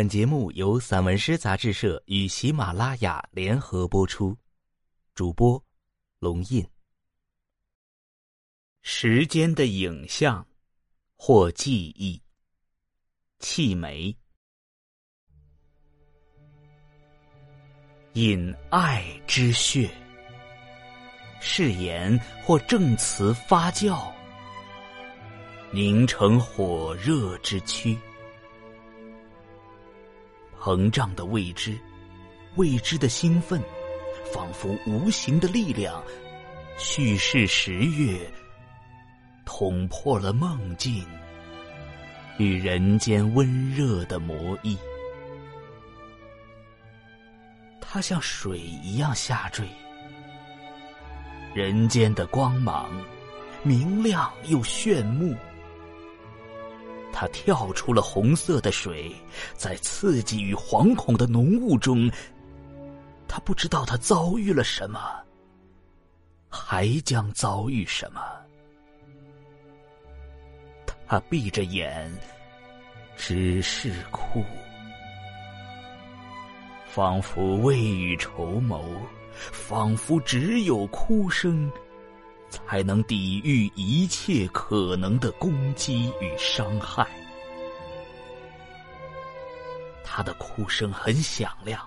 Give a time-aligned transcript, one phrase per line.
[0.00, 4.34] 本节目由散文诗杂志社与喜马拉雅联合播出，
[5.14, 5.62] 主播
[6.18, 6.66] 龙印。
[8.80, 10.48] 时间的影像
[11.16, 12.18] 或记忆，
[13.40, 14.16] 气梅，
[18.14, 19.86] 引爱之血，
[21.42, 24.10] 誓言或证词发酵，
[25.70, 27.94] 凝成火热之躯。
[30.60, 31.78] 膨胀的未知，
[32.56, 33.58] 未知的兴奋，
[34.30, 36.02] 仿佛无形的力量，
[36.76, 38.30] 蓄势十月，
[39.46, 41.02] 捅破了梦境
[42.36, 44.76] 与人间温热的魔衣。
[47.80, 49.66] 它像水一样下坠，
[51.54, 52.92] 人间的光芒，
[53.62, 55.34] 明亮又炫目。
[57.20, 59.14] 他跳出了红色的水，
[59.54, 62.10] 在刺激与惶恐的浓雾中，
[63.28, 64.98] 他不知道他遭遇了什么，
[66.48, 68.22] 还将遭遇什么。
[71.06, 72.10] 他闭着眼，
[73.18, 74.42] 只是哭，
[76.86, 78.82] 仿佛未雨绸缪，
[79.52, 81.70] 仿佛只有哭声。
[82.50, 87.06] 才能抵御一切可能的攻击与伤害。
[90.04, 91.80] 他的哭声很响亮，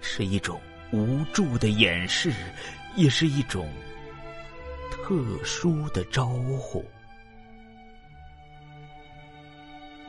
[0.00, 0.60] 是一种
[0.92, 2.32] 无助的掩饰，
[2.96, 3.72] 也是一种
[4.90, 6.84] 特殊的招呼。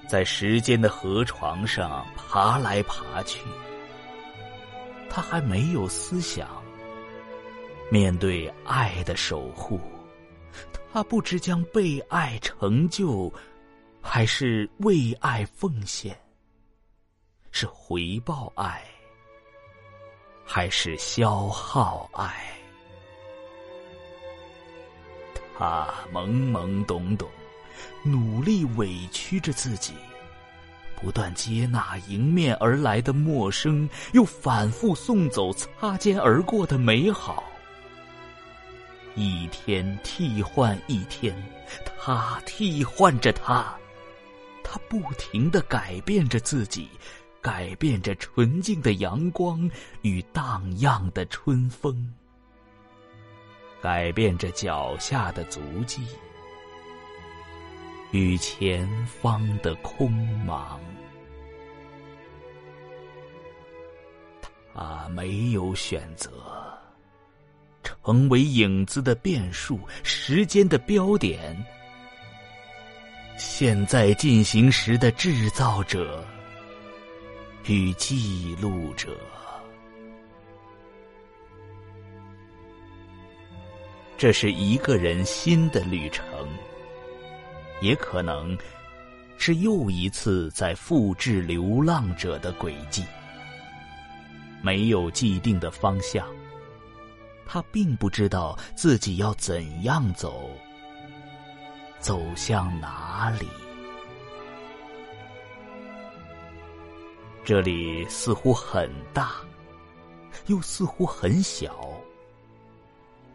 [0.07, 3.39] 在时间的河床上爬来爬去，
[5.07, 6.49] 他还没有思想。
[7.91, 9.79] 面对爱的守护，
[10.93, 13.33] 他不知将被爱成就，
[13.99, 16.13] 还是为爱奉献；
[17.51, 18.83] 是回报爱，
[20.45, 22.31] 还是消耗爱？
[25.57, 27.27] 他懵懵懂懂，
[28.03, 29.95] 努力委屈着自己，
[30.95, 37.43] 不断接纳迎面而来的陌生，又反复送走擦肩而过的美好。
[39.15, 41.35] 一天替换一天，
[41.85, 43.75] 他替换着他，
[44.63, 46.87] 他不停的改变着自己，
[47.41, 49.69] 改变着纯净的阳光
[50.01, 52.13] 与荡漾的春风，
[53.81, 56.05] 改变着脚下的足迹
[58.11, 60.11] 与前方的空
[60.45, 60.79] 茫。
[64.73, 66.78] 他没有选择。
[68.09, 71.55] 成为影子的变数，时间的标点，
[73.37, 76.25] 现在进行时的制造者
[77.67, 79.15] 与记录者。
[84.17, 86.25] 这是一个人新的旅程，
[87.79, 88.57] 也可能
[89.37, 93.05] 是又一次在复制流浪者的轨迹，
[94.63, 96.25] 没有既定的方向。
[97.51, 100.51] 他并不知道自己要怎样走，
[101.97, 103.47] 走向哪里。
[107.43, 109.31] 这里似乎很大，
[110.45, 111.89] 又似乎很小。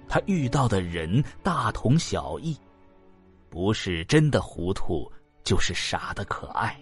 [0.09, 2.57] 他遇到的人大同小异，
[3.51, 5.11] 不是真的糊涂，
[5.43, 6.79] 就是傻的可爱。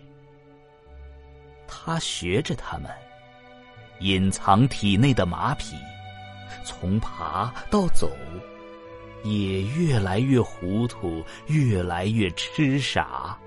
[1.66, 2.90] 他学着他们，
[4.00, 5.74] 隐藏体内的马匹。
[6.64, 8.10] 从爬到走，
[9.24, 13.38] 也越来越糊涂，越来越痴傻。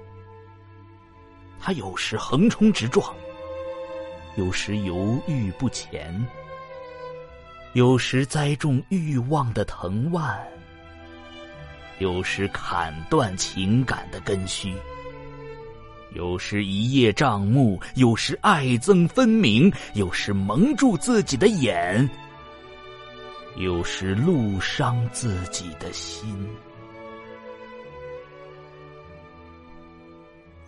[1.60, 3.16] 他有时横冲直撞，
[4.38, 6.26] 有时犹豫不前，
[7.74, 10.38] 有时栽种欲望的藤蔓，
[12.00, 14.74] 有时砍断情感的根须，
[16.14, 22.08] 有时一叶障目，有时爱憎分明，有时蒙住自己的眼。
[23.58, 26.46] 有时路伤自己的心，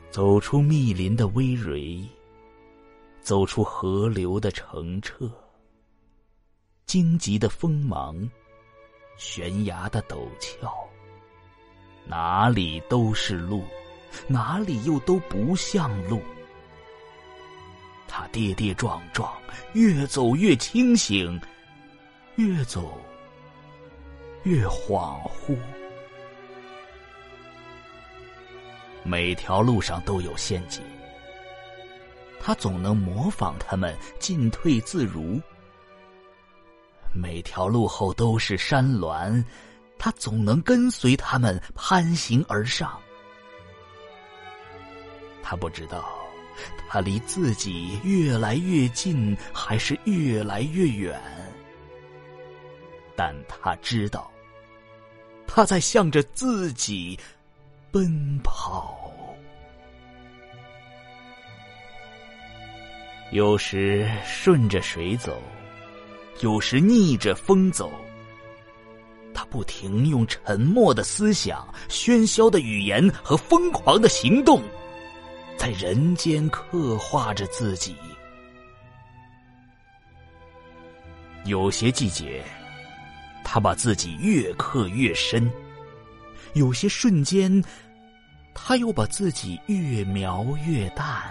[0.09, 2.07] 走出密林的葳蕤，
[3.19, 5.29] 走出河流的澄澈，
[6.85, 8.15] 荆棘的锋芒，
[9.17, 10.73] 悬崖的陡峭，
[12.05, 13.65] 哪里都是路，
[14.27, 16.21] 哪里又都不像路。
[18.07, 19.29] 他跌跌撞撞，
[19.73, 21.37] 越走越清醒。
[22.37, 23.01] 越走
[24.43, 25.57] 越恍惚，
[29.03, 30.83] 每条路上都有陷阱。
[32.39, 35.41] 他总能模仿他们进退自如。
[37.11, 39.43] 每条路后都是山峦，
[39.97, 43.01] 他总能跟随他们攀行而上。
[45.41, 46.07] 他不知道，
[46.87, 51.19] 他离自己越来越近，还是越来越远。
[53.17, 54.31] 但他知道，
[55.45, 57.19] 他在向着自己
[57.91, 58.95] 奔跑。
[63.31, 65.37] 有时顺着水走。
[66.41, 67.91] 有时逆着风走，
[69.33, 74.61] 他不停用沉默的思想、喧嚣的语言和疯狂的行动，
[75.57, 77.95] 在人间刻画着自己。
[81.45, 82.43] 有些季节，
[83.49, 85.49] 他把自己越刻越深；
[86.53, 87.63] 有些瞬间，
[88.53, 91.23] 他又把自己越描越淡。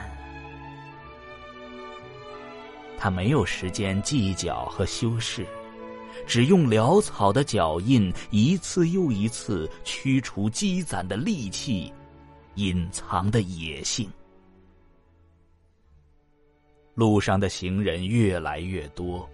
[2.96, 5.46] 他没有时间计较和修饰，
[6.26, 11.92] 只用潦草的脚印，一次又一次驱除积攒的戾气，
[12.54, 14.10] 隐藏的野性。
[16.94, 19.28] 路上的行人越来越多，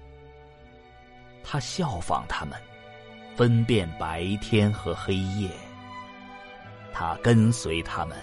[1.45, 2.61] 他效仿他们，
[3.37, 5.51] 分辨白天和黑夜。
[6.93, 8.17] 他跟随他们，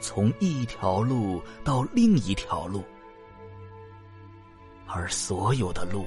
[0.00, 2.84] 从一条路到另一条路。
[4.86, 6.04] 而所有的路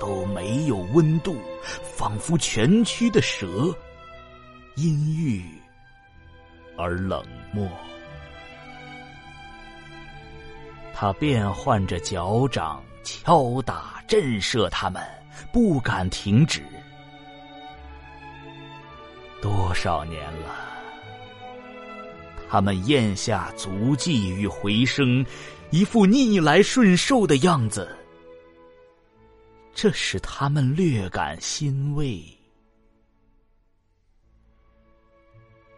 [0.00, 1.36] 都没有温度，
[1.82, 3.46] 仿佛蜷曲的蛇，
[4.76, 5.44] 阴郁
[6.78, 7.22] 而冷
[7.52, 7.68] 漠。
[10.94, 15.02] 他变换着脚掌，敲打、震慑他们，
[15.52, 16.62] 不敢停止。
[19.40, 20.68] 多少年了，
[22.48, 25.24] 他们咽下足迹与回声。
[25.70, 27.96] 一副逆来顺受的样子，
[29.72, 32.20] 这使他们略感欣慰。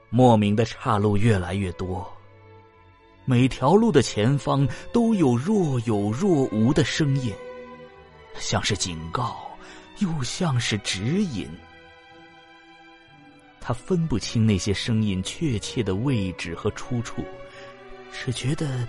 [0.08, 2.10] 莫名的岔路越来越多，
[3.26, 7.34] 每条路的前方都有若有若无的声音，
[8.38, 9.46] 像是警告，
[9.98, 11.46] 又像是指引。
[13.64, 17.24] 他分不清那些声音确切的位置和出处，
[18.12, 18.86] 只觉得。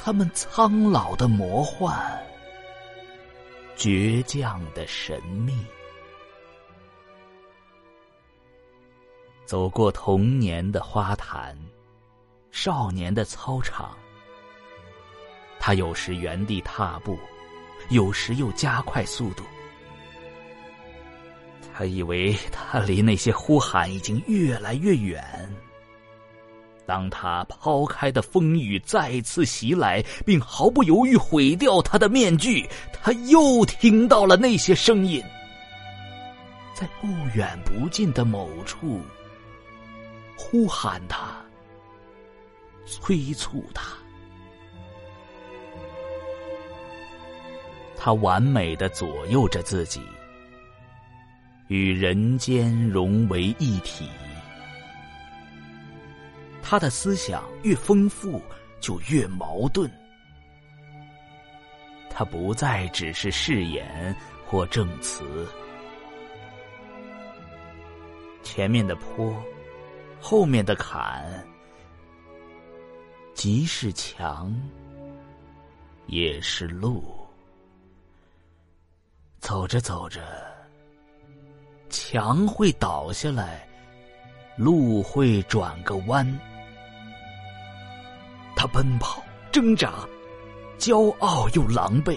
[0.00, 1.96] 他们苍老的魔幻，
[3.76, 5.66] 倔强的神秘。
[9.44, 11.58] 走过童年的花坛，
[12.50, 13.96] 少年的操场。
[15.58, 17.18] 他有时原地踏步，
[17.90, 19.42] 有时又加快速度。
[21.78, 25.24] 他以为他离那些呼喊已经越来越远。
[26.84, 32.68] 当他抛开的风雨再次袭来，并毫不犹豫毁掉他的面具，
[33.00, 35.22] 他又听到了那些声音，
[36.74, 39.00] 在不远不近的某处
[40.36, 41.28] 呼喊他，
[42.86, 43.96] 催促他。
[47.96, 50.02] 他完美的左右着自己，
[51.68, 54.08] 与人间融为一体。
[56.62, 58.42] 他的思想越丰富，
[58.80, 59.90] 就越矛盾。
[62.10, 65.46] 他不再只是誓言或证词。
[68.42, 69.40] 前面的坡，
[70.20, 71.46] 后面的坎，
[73.34, 74.54] 即是墙，
[76.06, 77.04] 也是路。
[79.38, 80.20] 走着走着，
[82.10, 83.68] 墙会倒下来，
[84.56, 86.26] 路会转个弯。
[88.56, 89.22] 他奔跑、
[89.52, 89.92] 挣扎，
[90.78, 92.16] 骄傲又狼狈。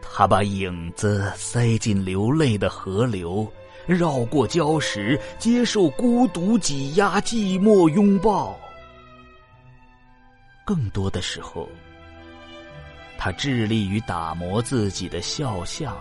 [0.00, 3.52] 他把影子塞进流泪的河流，
[3.88, 8.56] 绕过礁石，接受孤独挤压、寂寞拥抱。
[10.64, 11.68] 更多的时候，
[13.18, 15.96] 他致力于打磨自己的肖像，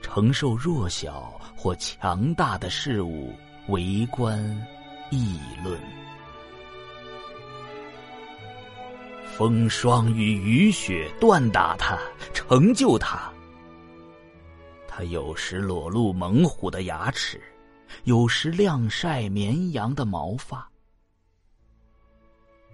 [0.00, 3.34] 承受弱小或强大的事物
[3.68, 4.42] 围观、
[5.10, 5.78] 议论。
[9.24, 11.98] 风霜与雨雪锻打他，
[12.34, 13.32] 成就他。
[14.86, 17.40] 他有时裸露猛虎的牙齿，
[18.04, 20.68] 有时晾晒绵羊的毛发。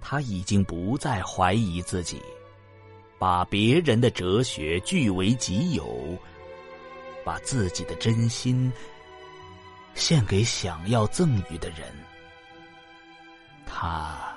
[0.01, 2.21] 他已经不再怀疑自己，
[3.19, 6.19] 把别人的哲学据为己有，
[7.27, 8.73] 把自己的真心
[9.95, 11.93] 献给想要赠予的人。
[13.67, 14.33] 他。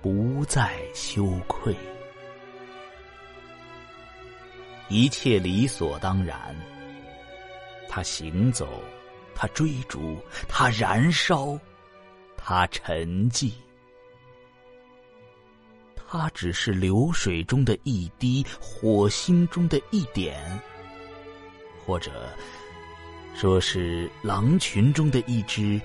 [0.00, 1.74] 不再羞愧。
[4.88, 6.54] 一切理所当然。
[7.88, 8.80] 他行走，
[9.34, 10.16] 他追逐，
[10.48, 11.58] 他燃烧，
[12.36, 13.52] 他沉寂。
[15.96, 20.40] 他只是流水中的一滴，火星中的一点，
[21.88, 22.28] 或者
[23.34, 25.80] 说是狼群中的一只，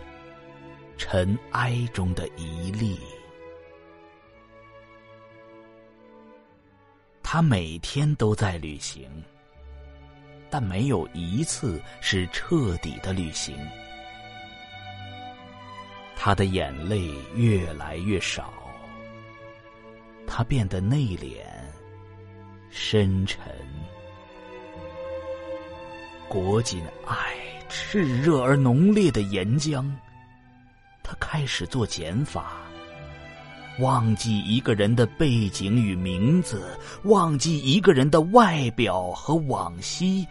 [0.97, 2.99] 尘埃中的一粒。
[7.23, 9.09] 他每天都在旅行。
[10.49, 13.57] 但没有一次是彻底的旅行。
[16.15, 18.53] 他的眼泪越来越少，
[20.27, 21.37] 他变得内敛、
[22.69, 23.41] 深沉，
[26.33, 27.15] 裹紧爱
[27.69, 29.85] 炽热而浓烈的岩浆。
[31.03, 32.53] 他开始做减法，
[33.77, 40.25] 忘记一个人的背景与名字，忘记一个人的外表和往昔。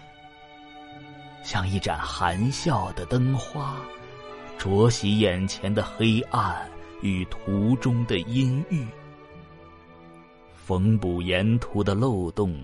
[1.44, 3.76] 像一盏含笑的灯花，
[4.58, 6.68] 灼洗眼前的黑暗
[7.00, 8.84] 与途中的阴郁，
[10.56, 12.60] 缝补沿途的漏洞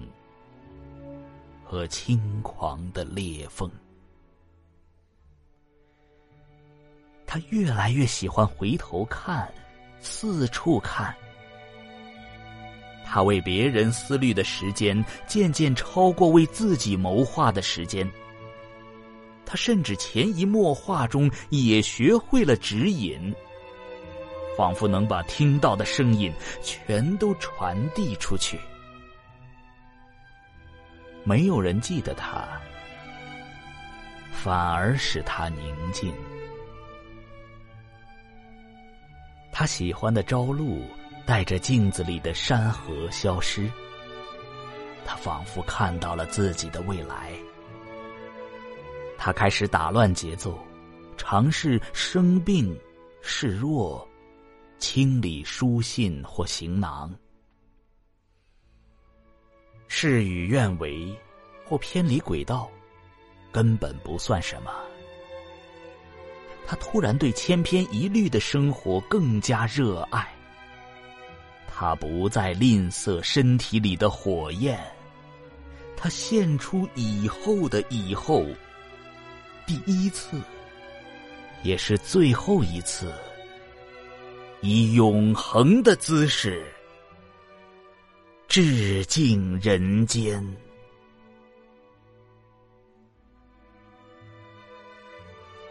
[1.68, 3.70] 和轻狂的裂缝。
[7.26, 9.46] 他越来越喜欢回头看，
[10.00, 11.14] 四处看。
[13.04, 18.10] 他为别人思虑的时间渐渐超过为自己谋划的时间。
[19.44, 23.34] 他甚至潜移默化中也学会了指引，
[24.56, 26.32] 仿佛能把听到的声音
[26.62, 28.58] 全都传递出去。
[31.28, 32.48] 没有人记得他，
[34.32, 36.10] 反而使他宁静。
[39.52, 40.80] 他喜欢的朝露
[41.26, 43.70] 带着镜子里的山河消失，
[45.04, 47.30] 他仿佛看到了自己的未来。
[49.18, 50.58] 他开始打乱节奏，
[51.18, 52.74] 尝试生病、
[53.20, 54.08] 示弱、
[54.78, 57.14] 清理书信或行囊。
[59.88, 61.12] 事与愿违
[61.64, 62.70] 或偏离轨道，
[63.50, 64.70] 根本不算什么。
[66.66, 70.28] 他突然对千篇一律的生活更加热爱。
[71.66, 74.78] 他不再吝啬身体里的火焰，
[75.96, 78.44] 他献出以后的以后。
[79.66, 80.40] 第一次，
[81.62, 83.12] 也是最后一次，
[84.60, 86.66] 以永恒的姿势
[88.48, 90.42] 致敬人间。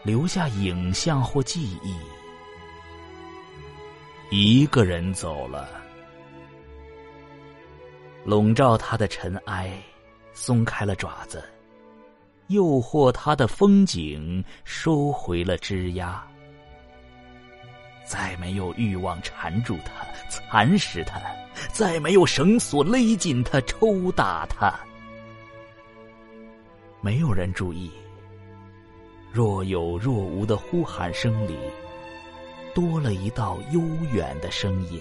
[0.04, 1.96] 留下影像或记忆，
[4.30, 5.68] 一个人走了，
[8.24, 9.76] 笼罩他的尘埃
[10.32, 11.42] 松开了爪子。
[12.46, 16.22] 诱惑他的风景收回了枝桠，
[18.08, 21.20] 再没有欲望缠住他、蚕食他，
[21.72, 24.72] 再没有绳索勒紧他、抽打他。
[27.02, 27.92] 没有人注意，
[29.30, 31.56] 若有若无的呼喊声里，
[32.74, 35.00] 多了一道悠远的声音。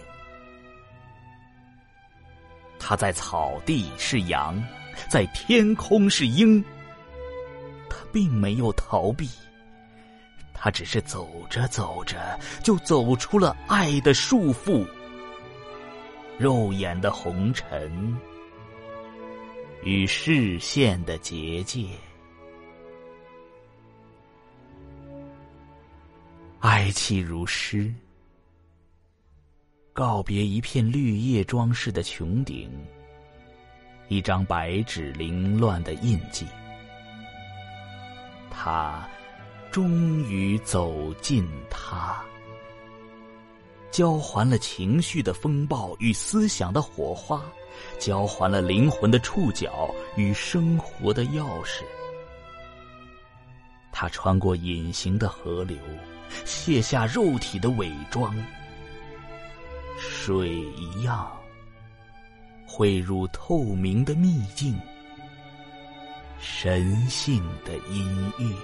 [2.77, 4.61] 他在草地是羊，
[5.09, 6.63] 在天空是鹰。
[7.89, 9.29] 他并没有逃避，
[10.59, 14.85] 他只是走着走着，就走出了爱的束缚，
[16.37, 18.17] 肉眼的红尘
[19.83, 21.85] 与视线的结界。
[26.61, 27.93] 哀泣如诗，
[29.93, 32.69] 告别一片绿叶装饰的穹顶，
[34.07, 36.47] 一张白纸凌乱的印记。
[38.49, 39.07] 他
[39.77, 42.19] 终于走进他，
[43.91, 47.43] 交还了情绪的风暴与思想的火花，
[47.99, 51.83] 交还了灵魂的触角与生活的钥匙。
[53.91, 55.77] 他穿过隐形的河流，
[56.43, 58.35] 卸下肉体的伪装，
[59.99, 61.31] 水一样
[62.65, 64.75] 汇入透明的秘境。
[66.39, 68.55] 神性的阴郁，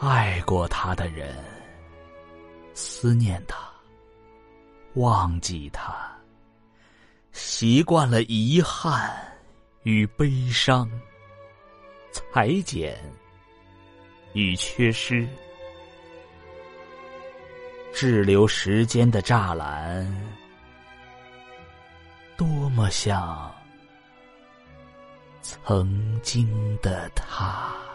[0.00, 1.36] 爱过他的人，
[2.72, 3.58] 思念他，
[4.94, 6.10] 忘记他，
[7.32, 9.12] 习惯了遗憾
[9.82, 10.90] 与悲伤，
[12.10, 12.98] 裁剪
[14.32, 15.28] 与缺失，
[17.92, 20.10] 滞留时间的栅栏，
[22.38, 23.54] 多么像
[25.42, 27.89] 曾经的他。